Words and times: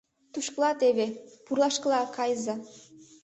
—Тушкыла 0.33 0.71
теве, 0.79 1.07
пурлашкыла, 1.45 2.01
кайыза. 2.15 2.55